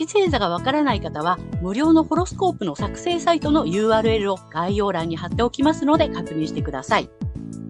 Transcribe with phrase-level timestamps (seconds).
[0.00, 7.10] 月星座がわからない方は、無料のホロスコープの作成サイトの URL を概要欄に貼っておきますので確認してください。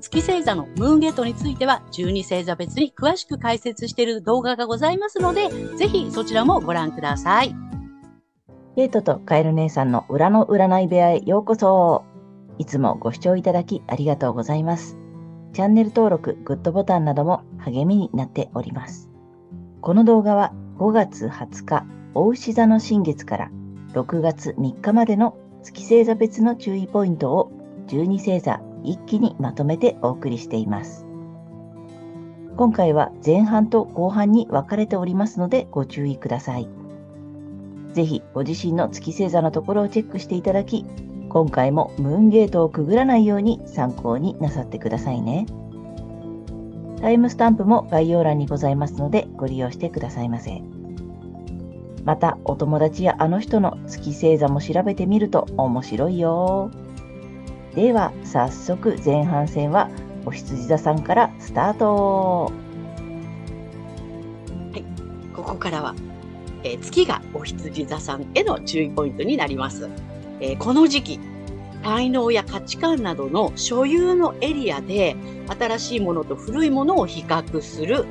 [0.01, 7.53] 月星座のムーンゲートについては、12星座別に詳しく解説している動画がございますので、ぜひそちらもご覧ください。
[8.77, 12.05] ゲートとカエル姉さんの裏の占い部屋へようこそ。
[12.59, 14.97] いつもご視聴いただきありがとうございます。
[15.53, 19.11] チャンネル登録、グッドボタンなども励みになっております。
[19.81, 23.51] この動画は5月20日、大牛座の新月から
[23.93, 27.53] 6月3日までの月星座別の注意ポイントを
[27.87, 31.07] 12星座一気にまとめてお送りしています。
[32.57, 36.69] 今回は前半と後半に分かれておりますのでご注意ください。
[37.93, 40.85] ぜひご自身の月星座のところをチェックしていただき、
[41.29, 45.47] 今回もムーンゲートをくぐらないように参考になさってくださいね。
[47.01, 50.61] タイムスタンプも概要欄にございますのでご利用してくださいませ。
[52.05, 56.71] またお友達やあの人の月星座も調べてみると面白いよ。
[57.75, 59.91] では早速前半戦は
[60.27, 62.53] お羊座さんからスタート。
[64.73, 64.85] はい、
[65.35, 65.95] ここからは、
[66.65, 69.89] えー、月がお羊座さんへの注意ポイントになります。
[70.41, 71.21] えー、この時期、
[71.83, 75.17] 才能や価値観などの所有のエリアで
[75.59, 78.05] 新しいものと古いものを比較する。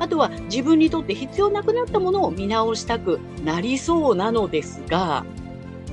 [0.00, 5.24] あとは自分にとって必要なくなったものを見直したくなりそうなのですが、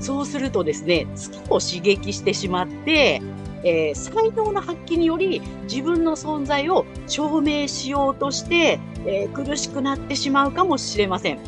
[0.00, 3.20] そうするとですね、月を刺激してしまって、
[3.64, 11.38] えー、才能の発揮により自分の存在を証明しようとして、えー、苦しくなってしまうかもしれません。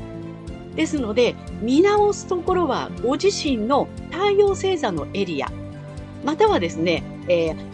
[0.76, 5.50] ですので、見直すところはご自身の太陽星座のエリア、
[6.24, 7.69] またはですね、えー、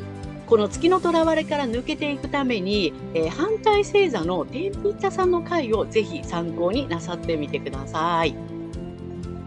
[0.46, 8.36] この月のとらわれから抜けていくために、えー、反対星座の天秤座さんの回をぜひ参考になさってみてください。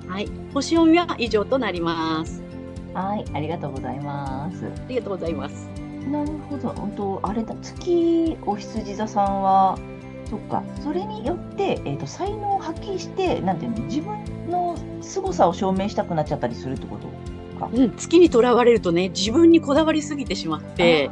[0.08, 2.44] はい、星読みは以上となります。
[2.94, 4.66] はい、ありがとうございます。
[4.66, 5.70] ありがとうございます。
[6.12, 9.78] なるほど、本当あれだ、月お羊座さんは
[10.30, 14.18] そっか、それによって、えーと、才能を発揮して、なんていうの、自分
[14.50, 17.08] の凄さを証明したくなっちゃったりするってこと？
[17.60, 17.70] か。
[17.72, 21.10] うん、月にとらわれるとね、自分にこだわりすぎてしまって、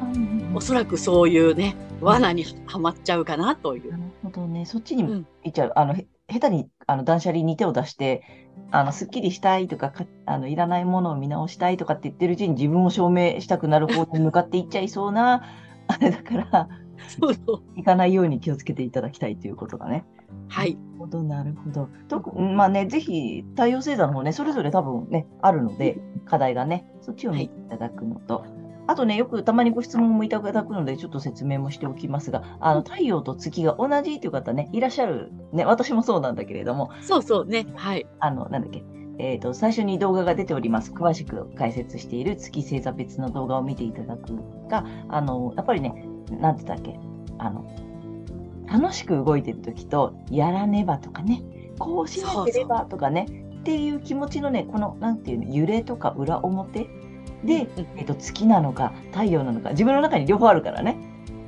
[0.53, 3.91] おそらくそういうね、罠にはまっちゃうかなという。
[3.91, 5.67] なるほどね、そっちに行っちゃう。
[5.75, 5.95] うん、あの
[6.29, 8.23] 下手にあの断捨離に手を出して、
[8.71, 15.43] あのすっきりしたいとかかあの、いらないものを見直したいとかって言ってるうちに自分を証明したくなる方に向かっていっちゃいそうな、
[15.87, 16.69] あれだから。
[17.19, 17.63] そうそう。
[17.75, 20.05] 行かないように気をつけていただきたいということだね。
[20.49, 20.75] はい。
[20.75, 21.89] なるほど、なるほど。
[22.07, 28.49] とまあね、ぜひ、太陽星座の方ね、それぞれ多分ね、あるので、課題がね、そっちを見ていただくのと、はい、
[28.87, 38.05] あとね、よくたまにご質問もいただくので、ちょっと説明もしておきますが、あの太陽と月が同じという方ね、いらっしゃる、ね、私もそうなんだけれども、そうそうね、はい。
[38.19, 38.83] あの、なんだっけ、
[39.19, 40.91] えーと、最初に動画が出ております。
[40.91, 44.29] 詳しく解説している月星座別の動画を見ていただく
[44.69, 46.99] が、あの、やっぱりね、なんて言ったっけ、
[47.37, 47.69] あの、
[48.71, 51.41] 楽しく動いてる時と、やらねばとかね、
[51.79, 53.27] こうしなければとかね、
[53.59, 56.89] っていう気持ちのね、この、なんていうの、揺れとか裏表
[57.43, 57.67] で、
[57.97, 60.97] えっと、月なのか、太陽なのか、自分の中に両方あるからね。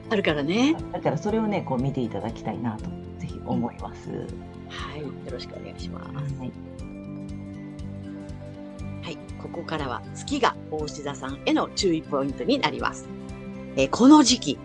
[0.09, 0.75] あるからね。
[0.91, 2.85] だからそれをね、こう見ていただきたいなと、
[3.19, 4.09] ぜひ思います。
[4.69, 6.35] はい、よろしくお願いします。
[6.35, 6.51] はい。
[9.01, 13.07] はい、ここからは月が大志田さんへの注意ポイントになります。
[13.75, 14.59] えー、この時期、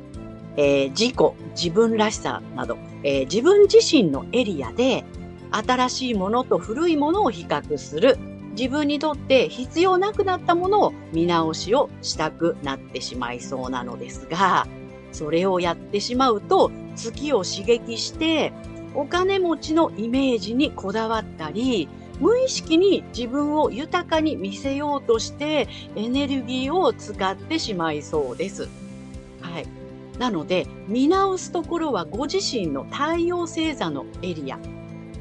[0.57, 1.17] えー、自己、
[1.51, 5.05] 自分らしさなど、えー、自分自身のエリアで
[5.51, 8.19] 新しいものと古いものを比較する、
[8.57, 14.67] 自分にとって必要なくなったものを見直しをしたくなってしまいそうなのですが、
[15.13, 18.53] それをやってしまうと月を刺激して
[18.95, 21.89] お金持ちのイメージにこだわったり、
[22.21, 28.84] 無意識に自分を豊かに見せようとしてエネルギーを使ってしまいそうです。
[30.19, 34.59] なので、見直すところはご自身の太陽星座のエリア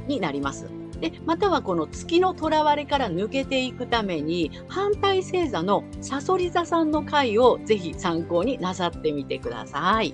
[0.08, 0.70] になります。
[1.00, 10.14] で、またはこの月のとらわれから抜けていくために、反対星座のさそり座さんの回をぜひ参考になさってみてください。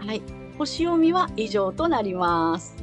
[0.00, 0.22] はい。
[0.58, 2.76] 星読みは以上となります。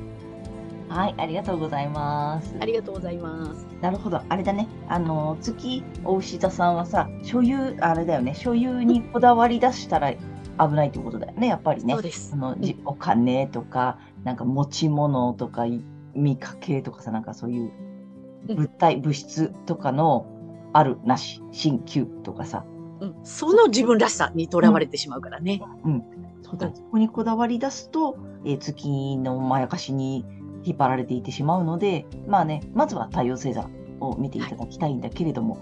[0.90, 2.56] はい、ありがとうございます。
[2.60, 3.68] ありがとうございます。
[3.82, 4.22] なるほど。
[4.28, 4.68] あれだね。
[4.88, 8.34] あの、月、お牛座さんはさ、所有、あれだよね。
[8.36, 10.20] 所有にこだわり出したら危
[10.76, 11.48] ないってことだよね。
[11.48, 12.02] やっぱりねそう。
[12.04, 12.38] ですあ。
[12.38, 15.84] の、じお金とか、なんか持ち物とか、い
[16.14, 17.72] 見かけとかさ、なんかそういう
[18.48, 20.28] うん物体、物質とかの
[20.74, 22.64] ある、なし、新旧とかさ。
[23.02, 25.62] うん、その自分らしさにとらわれてしまうからね。
[25.84, 26.04] うん。
[26.44, 26.68] そうだ。
[26.68, 30.26] うんそこにこだわり出すと、えー月のまやかしに
[30.66, 33.70] 引っ張られていってしまうので、まあね、まずは太陽星座
[34.00, 35.60] を見ていただきたいんだけれども、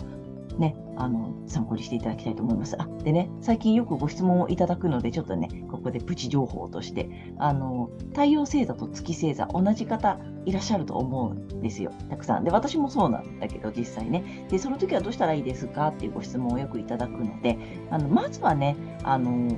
[0.57, 2.75] ね、あの、参考にしていただきたいと思います。
[2.79, 11.91] あ、でね、最近よくご質問をいただくので、ちょっとね、ここでプチ情報として、あの、太陽星座と月星座、同じ方いらっしゃると思うんですよ。
[12.09, 12.43] たくさん。
[12.43, 14.45] で、私もそうなんだけど、実際ね。
[14.49, 17.57] で、その時はどうしたらいいですかっていうご質問をよくいただくので、
[17.89, 19.57] あの、まずはね、あの、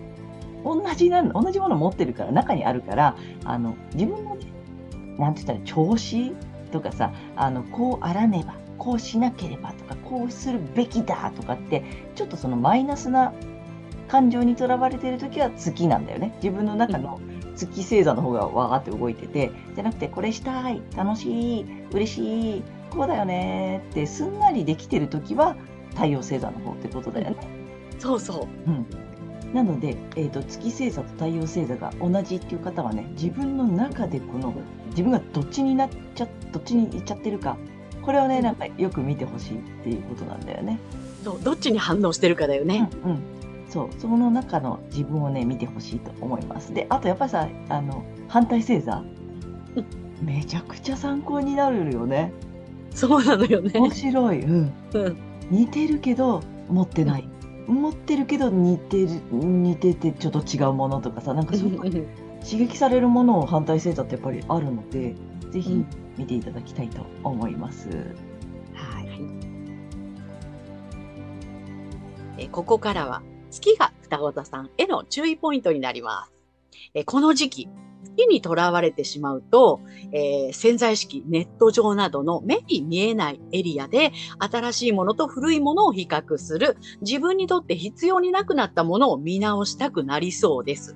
[0.63, 4.54] 同じな同じもの持ってるから、中にあるから、あの、自分のね、
[5.17, 6.33] なんて言ったら、調子
[6.71, 11.83] とかさ、あの、こうあらねば、こうしなければとか、こうするべきだとかって、
[12.15, 13.33] ちょっとそのマイナスな
[14.07, 16.33] 感情にとらわれてるときは月なんだよね。
[16.43, 17.19] 自分の中の
[17.55, 25.55] 月星座の方がわーって動いてて、じゃなくて、これしたい、楽しい、嬉しい、こうだよねってすんなりできてるときは、
[25.91, 27.37] 太陽星座の方ってことだよね。
[27.99, 28.69] そうそう。
[28.69, 28.85] うん。
[29.55, 34.53] なので、えー、と月星座と太陽星座が同じっていう方はね、自分の中でこの、
[34.89, 37.55] 自分がどっちになっちゃ、どっちに行っちゃってるか、
[38.01, 40.77] これをね、なんかよく見てほしいっていうことなんだよね。
[41.23, 42.89] そうどっちに反応してるかだよね。
[43.05, 43.19] うん、うん。
[43.69, 46.73] そう、その中の自分をね、見てほしいと思います。
[46.73, 49.03] で、あとやっぱりさ、あの、反対星座、
[50.21, 52.33] めちゃくちゃ参考になるよね。
[52.91, 53.71] そうなのよね。
[53.79, 54.41] 面白い。
[54.41, 54.73] うん。
[54.93, 55.17] うん
[55.49, 57.29] 似てるけど持ってない、
[57.67, 62.07] 持ってるけど似てる似ててちょっと違うものとかさなんかそういう
[62.43, 65.15] 刺激されるものを反対星座ってやっぱりあるので
[65.51, 67.89] ぜひうん見ていただきたいと思います。
[68.73, 69.09] はい。
[72.37, 73.21] えここからは
[73.51, 76.31] 月が双子座さんへの注意ポイントになります。
[76.93, 77.69] えこの時期、
[78.15, 79.81] 月にとらわれてしまうと、
[80.11, 90.95] えー潜在意識、ネット上などの目に見えないエリアで新しいものと古いものを比較する、自分にとって必要になくなったものを見直したくなりそうです。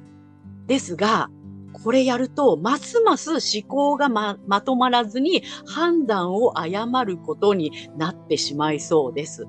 [0.68, 1.30] ですが、
[1.72, 9.48] これやると、ますます思考がままとまらずに判断を誤ることになってしまいそうです。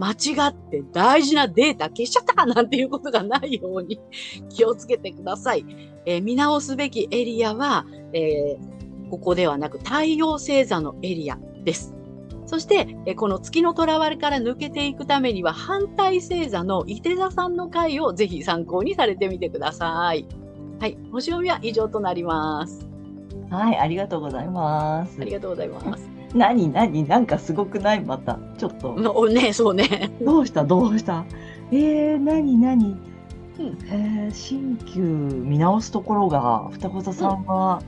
[0.00, 4.00] 間違って大事なデータ消しちゃったなんていうことがないように
[4.48, 5.66] 気をつけてください。
[6.06, 8.80] えー見直すべきエリアは、えー
[9.10, 11.94] ここではなく太陽星座のエリアです。
[12.46, 20.26] そして、えーこの月の囚われから抜けていくためには反対星座の伊手座さんの回をぜひ参考にされてみてください。
[20.80, 20.96] はい。
[21.12, 22.88] 星読みは以上となります。
[23.50, 25.24] はい、ありがとうございますあ。
[25.24, 26.19] りがとうございます。
[26.34, 28.00] なになになんかすごくない？
[28.04, 28.38] また。
[28.58, 28.94] ちょっと。
[28.94, 30.10] のね、そうね。
[30.22, 30.64] どうした？
[30.64, 31.24] どうした？
[31.72, 32.96] えー、なになに
[33.58, 37.82] うんえー、新旧見直すところが、双子座さんは、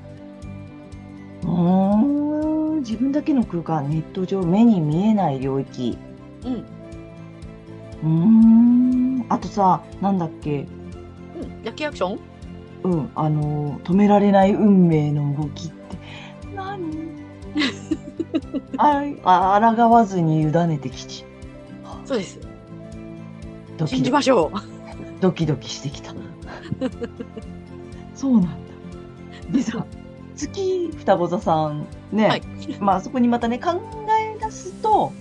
[1.43, 5.97] うーん、自分だけの空間、ネット上、目に見えない領域。
[6.45, 6.55] うん。
[8.03, 10.67] うーん、あとさ、なんだっけ、
[11.41, 11.65] うん。
[11.65, 12.19] ラッキーアクション？
[12.85, 15.97] うん、あの、止められない運命の動きって、
[16.55, 16.83] 何？
[18.77, 21.25] ああ、抗わずに委ねてきち。
[22.05, 22.39] そうです。
[22.41, 25.21] ドキドキ信じましょう。
[25.21, 26.15] ドキドキしてきた。
[28.15, 28.49] そうなんだ。
[29.53, 29.85] でさ、
[30.37, 32.43] 月双子座さんね、はい。
[32.81, 33.81] まあそこにまたね、考
[34.37, 35.13] え出すと、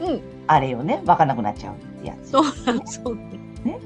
[0.00, 0.20] うん。
[0.46, 2.30] あれよね、わかんなくなっちゃうってやつ。
[2.30, 3.00] そうなんです。
[3.02, 3.16] そう
[3.64, 3.76] で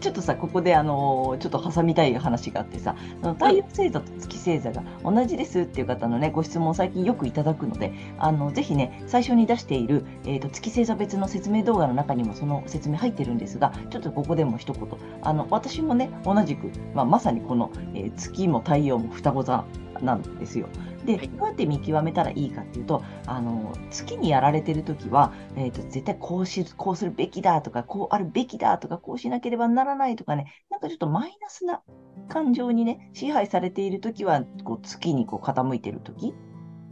[0.00, 14.88] ちょっとさ、ここであの、ちょっと挟みたい話があってさ、太陽星座と月星座が同じですっていう方のね、ご質問を最近よくいただくので、あの、ぜひね、最初に出している、えっ、と、月星座別の説明動画の中にもその説明入ってるんですが、ちょっとここでも一言、
[15.22, 19.64] あの、私もね、同じく、まあ、まさにこの、えー月も太陽も双子座
[20.04, 20.68] なんですよ。
[21.04, 31.82] で、はいどうやって見極めたらいいかっていうと、あの、月にやられてるときは、えっ、と、絶対こうし、こうするべきだとか、こうあるべきだとか、こうしなければならないとかね、なんかちょっとマイナスな
[32.28, 36.34] 感情にね、支配されているときは、こう、月にこう傾いてるとき。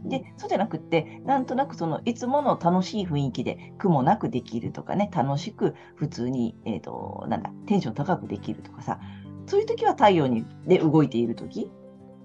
[0.05, 8.99] で、そうじゃなくって、なんとなくその、いつもの楽しい雰囲気で苦もなくできるとかね、楽しく普通に、えっ、と、なんだ、テンション高くできるとかさ、
[9.45, 11.71] そういうときは太陽に、で動いているとき、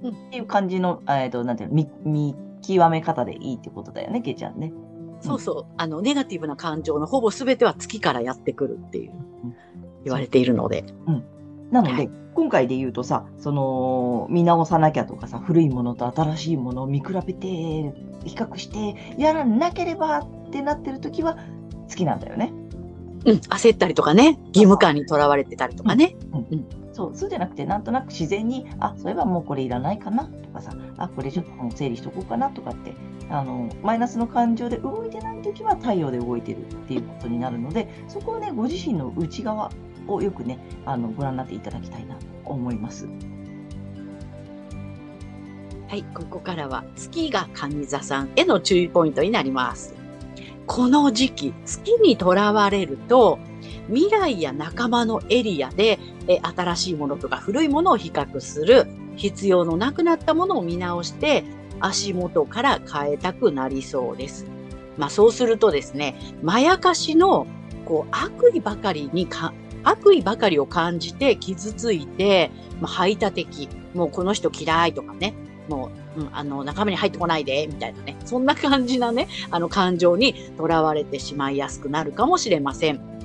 [0.03, 0.11] うん。
[0.11, 4.73] っていう感じの、えっ、と、なんていうの、見、見極め方でいいってことだよね、けいちゃんね。
[5.21, 5.67] そうそう。
[5.77, 9.55] あの、ネガティブな感情のほぼ全ては月からやってくるっていううん、
[10.05, 10.85] 言われているので。
[11.71, 17.47] なので、今回で言うとさ、その、見直さなきゃとかさ、古いものと新しいものを見比べて、
[18.25, 21.37] 比較して、やらなければってなってる時は
[21.89, 22.53] 好きなんだよね。
[23.25, 26.17] うん、焦ったりとかね、義務感にとらわれてたりとかね。
[26.99, 32.93] そう、そうじゃなくて、なんとなく自然に、あ、そういえばもうこれいらないかなとかさ、あ、これちょっと整理しとこうかなとかって、
[33.31, 39.71] あの、マイナスの感情で動いてないときは太陽で動いてるっていうことになるので、そこをね、ご自身の内側
[40.09, 43.07] をよくね、あの、ご覧になっていただきたいなと思います。
[45.87, 49.95] はい、ここからは月が蟹座さんへの注意ポイントになります。
[50.67, 53.39] この時期、月にとらわれると、
[53.89, 61.45] 未来や仲間のエリアでえ新しいものとか古いものを比較する、必要のなくなったものを見直して、
[61.81, 64.47] 足元から変えたくなりそうです。
[64.97, 67.47] まあそうするとですね、まやかしの
[67.85, 69.53] こう悪意ばかりにか、
[69.85, 75.35] 悪意ばかりを感じて傷ついて、まあ、排他的、もうこの人嫌いとかね、
[75.69, 78.17] もう、うん、あの、仲間に入ってこないで、みたいなね。
[78.25, 83.18] そんな感じなね、あの、感情にとらわれてしまいやすくなるかもしれません。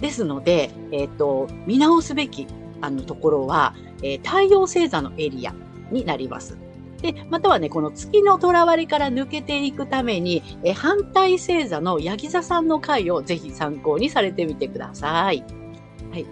[0.00, 2.46] ですので、えっ、と、見直すべき、
[2.80, 5.54] あの、ところは、えー太陽星座のエリア
[5.90, 6.58] になります。
[7.00, 15.44] で、またはね、この月のとらわれから抜けていくために、えー反対星座のヤギ座さんの回をぜひ参考にされてみてください。
[16.10, 16.26] はい。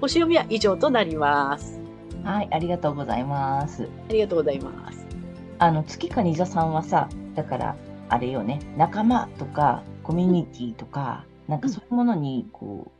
[0.00, 1.80] 星読みは以上となります。
[2.24, 3.88] はい、ありがとうございます。
[4.08, 5.06] ありがとうございます。
[5.58, 7.76] あの、月かに座さんはさ、だから、
[8.08, 12.97] あれよね、仲間とか、コミュニティとか、なんかそういうものに、こう、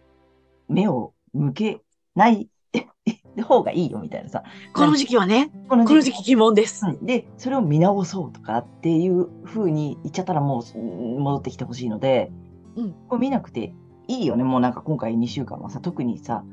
[0.68, 1.80] 目を向け
[2.14, 2.48] ない
[3.42, 4.42] 方がいいよみたいなさ。
[4.72, 6.86] この時期はね、この時期疑問です。
[6.86, 12.30] うんで、それを見直そうとかっていう風に言っちゃったらもううん戻ってきてほしいので、
[12.76, 13.72] うんこれ見なくて
[14.08, 14.44] いいよね。
[14.44, 16.44] もうなんか今回2週間はさ、特にさ、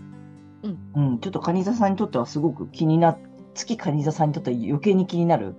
[0.64, 3.18] うんちょっとカニ座さんにとってはすごく気にな、
[3.54, 5.56] 月カニ座さんにとっては余計に気になる。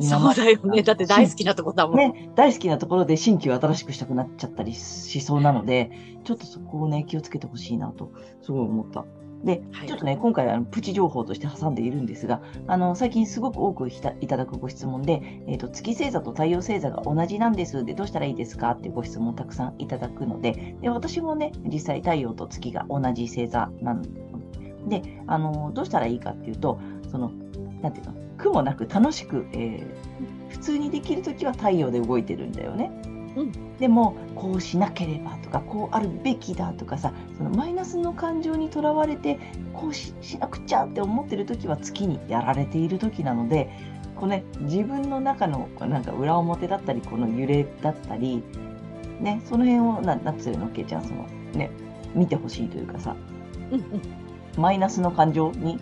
[0.00, 0.82] そうだよね。
[0.82, 1.96] だって大好きなとこだもん。
[1.96, 5.90] ね、大好きなところで新規を新しくしたくなっちゃったりしそうなので、
[6.24, 8.12] ちょっとそこをね、気をつけてほしいなと、
[8.42, 9.04] すごい思った。
[9.44, 17.84] で、はいちょっとね、今回あのプチ情報として挟んでいるんですが、あの、最近すごく多くひたいただくご質問で、えっ、と、月星座と太陽星座が同じなんです。
[17.84, 24.02] で、どうしたらいいですかっていうご質問をたくさんいただくので、で、私もね、実際太陽と月が同じ星座なん
[24.88, 27.30] で、あの、どうしたらいいかっていうと、その、
[27.80, 32.90] なんていうの、苦もなく楽しく、えー普通にできるときは太陽で動いてるんだよね。
[33.36, 33.76] うん。
[33.78, 39.38] でも、こうしなければとか、こうあるべきだとかさ、そのマイナスの感情にとらわれて、
[39.72, 43.70] こうししなくちゃって思ってるときは月にやられているときなので、
[44.16, 48.42] こうね、自分の中のなんか裏表だったり、この揺れだったり、
[49.20, 51.70] ね、その辺をな、なんつうのっけちゃん、そのね、
[52.14, 53.14] 見てほしいというかさ、
[53.70, 54.02] うんうん。
[54.56, 55.78] マイナスの感情に、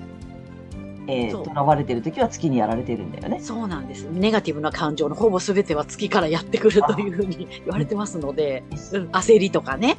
[1.08, 3.40] えー、とらわれてるときは月にやられてるんだよね。
[3.40, 4.04] そうなんです。
[4.10, 9.96] ネガティブな感情のほぼ全ては月からやってくるというふうに言われてますので、うん、焦りとかね。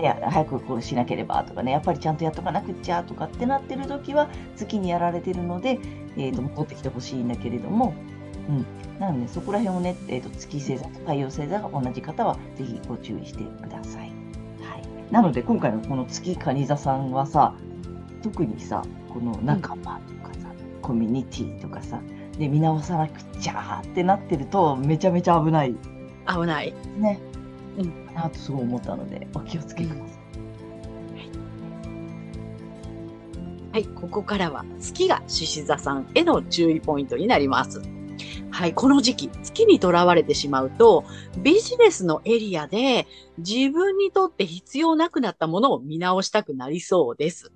[0.00, 5.78] いや、早くこうしなければとかね、やっぱりちゃんとやっとかなくっちゃとかってなってるときは月にやられてるので、
[6.16, 7.94] えー、と戻ってきてほしいんだけれども、
[8.48, 8.66] うん。
[8.98, 14.08] なので、そこら辺をね、えー、と月星座と太陽星座が同じ方は、ぜひご注意してください。
[14.60, 15.12] はい。
[15.12, 17.54] なので、今回のこの月蟹座さんはさ、
[18.22, 20.48] 特にさ、この仲間とかさ、
[20.82, 22.00] コミュニティとかさ、
[22.38, 25.74] で、見直さなくちゃーってなってると、めちゃめちゃ危ない
[26.28, 26.74] 危ない。
[26.98, 27.18] ね。
[27.78, 30.18] うんかなとすごい思ったので、お気をつけください。
[33.70, 37.82] はい、ここからは月が獅子座さんへの注意ポイントになります。
[38.50, 41.04] はい、この時期、月にとらわれてしまうと、
[41.42, 43.06] ビジネスのエリアで
[43.38, 47.52] 自分にとって必要なくなったものを見直したくなりそうです。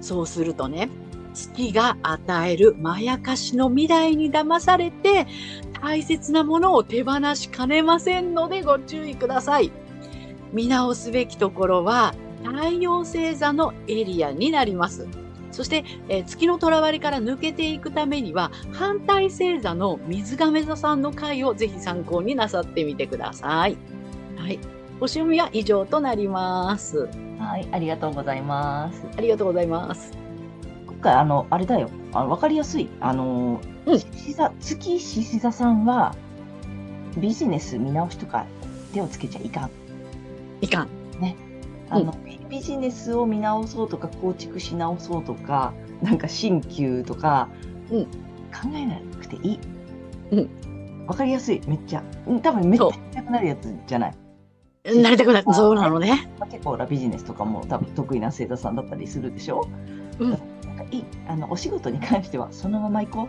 [0.00, 0.88] そうするとね、
[1.34, 5.26] 月が与えるまやかしの未来に騙されて、
[5.80, 9.70] 大切なものを手放しかねませんのでご注意ください。
[10.52, 12.14] 見直すべきところは、
[12.44, 15.06] 太陽星座のエリアになります。
[15.50, 23.76] そして、えー月のとらわれから抜けていくためには、反対星座の水亀座さんの回をぜひ参考になさってみてください。
[24.36, 24.58] はい。
[25.00, 27.08] 星読みは以上となります。
[27.38, 29.06] はい、ありがとうございます。
[29.16, 30.12] ありがとうございます。
[30.86, 31.90] 今回、あの、あれだよ。
[32.12, 32.88] あの、わかりやすい。
[33.00, 36.14] あの、うん獅子座、月獅子座さんは、
[37.16, 38.46] ビジネス見直しとか
[38.92, 39.70] 手をつけちゃいかん。
[40.60, 40.88] いかん。
[41.90, 42.14] あの、
[42.50, 47.48] ビジネスを見直そうとか、構築し直そうとか、なんか新旧とか、
[47.90, 48.04] うん
[48.50, 49.60] 考えなくていい。
[50.32, 52.02] うんわかりやすい、めっちゃ。
[52.26, 54.14] うん多分めっちゃそう言いたくなるやつじゃない。
[54.96, 56.30] なりたくなそうなのね。
[56.38, 59.68] まあ結構ラビジネスとかも多分得意な星座さんだったりするでしょ？
[60.18, 60.40] うんなん
[60.76, 63.28] かいいあのお仕事に関してはそのまま行こ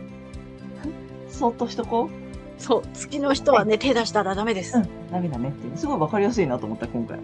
[1.28, 1.32] う。
[1.32, 2.10] そっとしとこう？
[2.62, 4.78] そう、月の人はね、手出したらダメです。
[4.78, 7.20] うん、ダメだねって、すごいわかりやすいなと思った、今回。
[7.20, 7.24] うん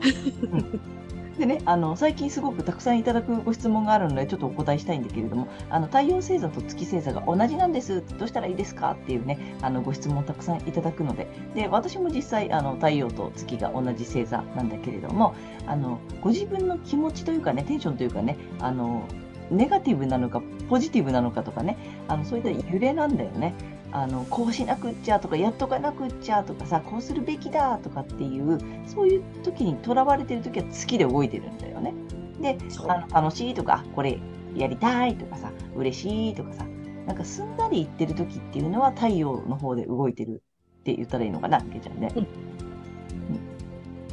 [1.38, 8.92] でね、あの最近すごくたくさんいただくご質問があるので、ちょっとお答えしたいんだけれども、あの太陽星座と月星座が同じなんです、どうしたらいいですか？
[8.92, 15.36] っていうね、あのご質問をたくさんいただくので、で私も実際あの、太陽と月が同じ星座なんだけれども、
[15.68, 19.04] あのご自分の気持ちというかね、テンションというかね、あの
[19.51, 21.77] ネガティブなのか、ポジティブなのかとかね、
[22.08, 23.54] あのそういった揺れなんだよね。
[23.98, 31.94] あのこうしなくっちゃとかやっとかなくっちゃとかさこうするべきだとかっていうそういう時にとらわれてる時は月で動いてるんだよね。
[32.42, 32.58] で
[32.90, 34.20] あの楽しいとかこれ
[34.54, 36.66] やりたいとかさ嬉しいとかさ
[37.08, 40.44] なんかすんなり言ってる時っていうのは太陽の方で動いてる
[40.82, 42.12] って言ったらいいのかなけちゃんね。
[42.18, 42.28] うんうん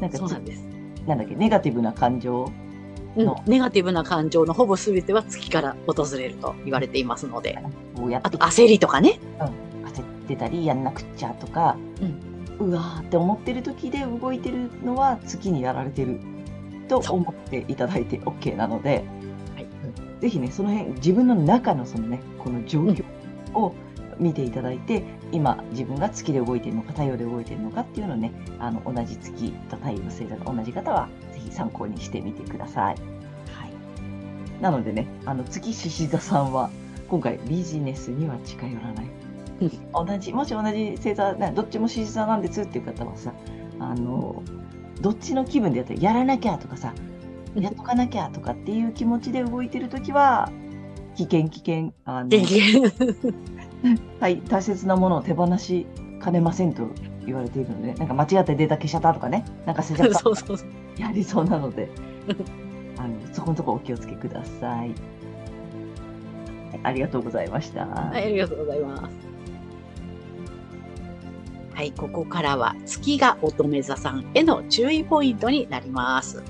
[0.00, 0.62] なんかつそうなんです。
[1.08, 2.52] なんだっけネガティブな感情
[3.16, 7.58] うんのネガティブな感情のほぼ全ては月から訪れると言われていますので、
[8.22, 9.18] あと焦りとかね。
[10.22, 11.76] 焦ってたりやんなくっちゃとか、
[12.58, 16.20] うわーって思ってる時で動いてるのは月にやられてる
[16.88, 19.04] と思っていただいて OK なので、
[19.54, 19.64] はい。
[19.64, 20.20] うん。
[20.20, 23.04] ぜひねその辺自分の中のそのねこの状況
[23.54, 23.74] を
[24.18, 25.02] 見ていただいて、
[25.32, 32.94] 今自分が月で動いてるのか太陽で動いてるのかっていうのをねあの同じ月と太陽の星座が同じ方はぜひ参考にしてみてください。
[32.94, 33.02] はい、
[34.62, 36.70] なのでねあの月獅子座さんは
[37.08, 39.21] 今回ビジネスには近寄らない。
[39.92, 43.32] 同じもし同じ星座ねどっちも獅子座なんですっていう方はさ
[43.78, 44.42] あの
[45.00, 46.94] どっちの気分でやったらやらなきゃとかさ
[47.54, 50.50] やっとかなきゃとかっていう気持ちで動いてるときは
[51.16, 52.82] 危険危険あの元気。
[54.20, 55.86] 大大切なものを手放し
[56.20, 56.88] かねませんと
[57.26, 60.68] 言われているのでなんか間違ってデータ消しちゃったとかねなんか捨てちゃった そうそうそう。
[60.96, 61.90] やりそうなので
[62.96, 64.78] あのそこのところお気をつけください。
[64.78, 64.94] はい
[66.82, 67.86] ありがとうございました。
[67.86, 69.31] はい、ありがとうございます。
[71.74, 76.42] はい、ここからは月が乙女座さんへの注意ポイントになります。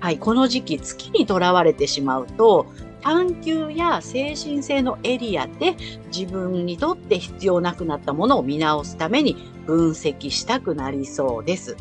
[0.00, 2.66] はい、この時期月にとらわれてしまうと、
[3.00, 5.76] 探求や精神性のエリアで
[6.14, 11.76] 自分にとって必要なくなったものを見直すために分析したくなりそうです。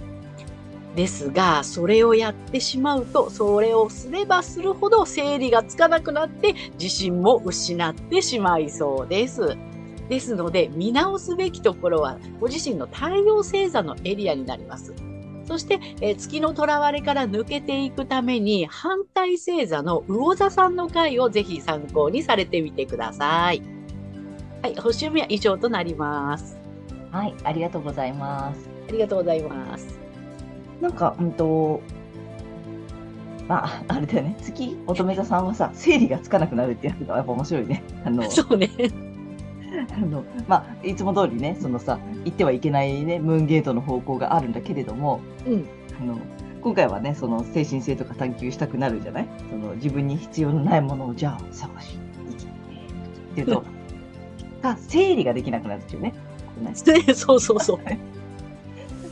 [0.95, 9.57] ですが、それをやってしまうと、それをすればするほど整理がつかなくなって自信も失ってしまいそうです。
[10.09, 14.93] ですので、見直すべきところは、ご自身の太陽星座のエリアになります。
[15.45, 23.61] そして、えー月の囚われから抜けていくために、反対星座の魚座さんの回をぜひ参考にされてみてください。
[24.61, 26.57] はい、星読みは以上となります。
[27.11, 28.69] はい、ありがとうございます。
[28.87, 29.99] ありがとうございます。
[30.81, 31.81] なんか、うんと、
[33.47, 37.83] まあ、あれだよね、月乙女座さんはさ、整理がつかなくなるってやつがやっぱ面白いね。
[38.05, 38.69] あの、そうね。
[39.91, 45.65] あのまあ、いつも通りね、そのさ、行ってはいけないね、ムーンゲートの方向があるんだけれども、うん。
[45.99, 46.17] あの
[46.61, 49.27] 今回はね、その精神性とか探求したくなるじゃない？
[49.49, 52.47] その自分に必要のないものをじゃあ探しに行きっ
[53.35, 53.63] ていうと、
[54.61, 56.13] が整理ができなくなるっていうね。
[57.13, 57.79] そうそうそう。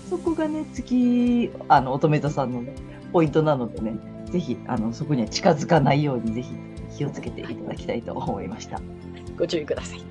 [0.10, 2.74] そこがね、月、あの、乙女座さんのね、
[3.12, 3.95] ポイントなのでね、
[4.26, 6.50] ぜひ、あの、そこには近づかないように、ぜひ
[6.97, 8.80] 気をつけていただきたいと思いました。
[9.38, 10.02] ご注意ください。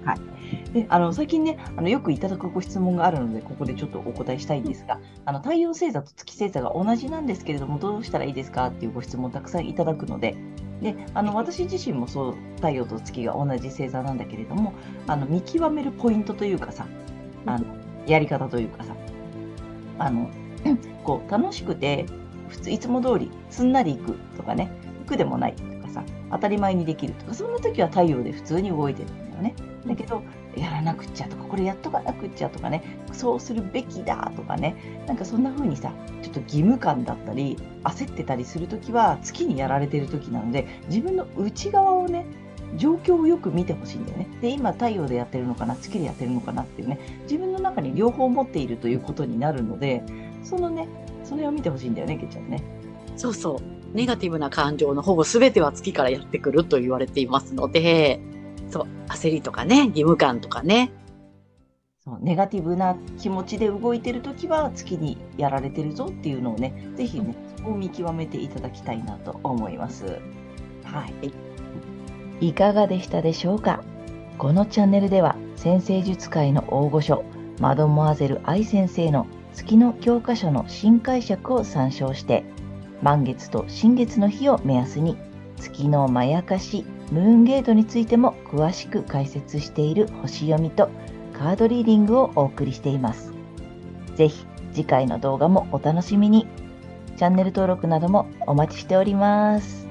[0.73, 10.37] で、あの、最近ね、あの、よくいただくご質問があるので、ここでちょっとお答えしたいんですが、あの、太陽星座と月星座が同じなんですけれども、どうしたらいいですかっていうご質問をたくさんいただくので、
[10.81, 14.73] で、あの、私自身もそう、太陽と月が同じ星座なんだけれども、
[15.07, 16.87] あの、見極めるポイントというかさ、
[17.47, 17.65] あの、
[18.07, 18.95] やり方というかさ、
[19.99, 20.31] あの、
[21.05, 22.07] こう、楽しくて、
[22.49, 24.71] 普通、いつも通り、すんなり行くとかね、
[25.07, 25.55] 苦でもない
[25.91, 29.55] さ、当たり前にできるとか、そんな時は太陽で普通に動いてるんだよね。
[29.87, 30.23] だけど、
[30.57, 34.77] やらなくっちゃとか、これやっとかなくっちゃとかね、そうするべきだとかね、
[35.07, 42.27] なんかそんな風にさ、ちょっと義務感だったり、焦ってたりするときは、月にやられてるときなので、自分の内側をね、
[42.77, 44.27] 状況をよく見てほしいんだよね。
[44.41, 50.03] で、今、太陽でやってるのかな、月でやってるのかなっていうね、自分の中に両方持っているということになるので、
[50.45, 50.89] そのね、
[51.25, 52.63] それを見てほしいんだよね、けちゃんね。
[53.17, 53.80] そうそう。
[53.93, 58.21] ネガティブな感情のほぼ全ては月からやってくると言われていますので、
[58.71, 60.93] そう、焦りとかね、義務感とかね。
[62.05, 70.19] そうネガティブな気持ちで動いてるときは月にやられてるぞっていうのをね、ぜひね、そこを見極めていただきたいなと思います。
[70.85, 71.07] は
[72.41, 72.47] い。
[72.47, 73.83] いかがでしたでしょうか？
[74.39, 77.23] このチャンネルでは先生術界の大御所
[77.59, 82.45] マドモアゼル愛先生の月の教科書の新解釈を参照して、
[83.03, 85.17] 満月と新月の日を目安に、
[85.57, 90.89] 月のまやかし、ムーンゲートについても詳しく解説している星読みと
[91.33, 93.33] カードリーディングをお送りしています。
[94.15, 96.47] ぜひ次回の動画もお楽しみに。
[97.17, 99.90] チャンネル登録などもお待ちしております。